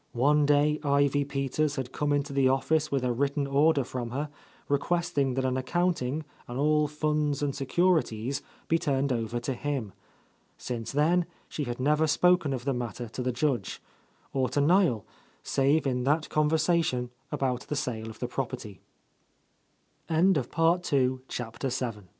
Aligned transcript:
One 0.13 0.47
day 0.47 0.79
Ivy 0.83 1.25
Peters 1.25 1.75
had 1.75 1.91
come 1.91 2.11
into 2.11 2.33
the 2.33 2.49
office 2.49 2.91
with 2.91 3.03
a 3.03 3.13
written 3.13 3.45
order 3.45 3.83
from 3.83 4.09
her, 4.09 4.29
requesting 4.67 5.35
that 5.35 5.45
an 5.45 5.57
accounting, 5.57 6.25
and 6.47 6.57
all 6.57 6.87
funds 6.87 7.43
and 7.43 7.53
securities, 7.55 8.41
be 8.67 8.79
turned 8.79 9.13
over 9.13 9.39
to 9.41 9.53
him. 9.53 9.93
Since 10.57 10.91
then 10.93 11.27
she 11.47 11.65
had 11.65 11.79
never 11.79 12.07
spoken 12.07 12.51
of 12.51 12.65
the 12.65 12.73
matter 12.73 13.07
to 13.09 13.21
the 13.21 13.31
Judge, 13.31 13.79
■— 13.79 13.79
or 14.33 14.49
to 14.49 14.59
Niel, 14.59 15.05
save 15.43 15.85
in 15.85 16.03
that 16.05 16.29
conversation 16.29 17.11
about 17.31 17.67
the 17.67 17.75
sale 17.75 18.09
of 18.09 18.17
the 18.17 18.27
prope 18.27 18.63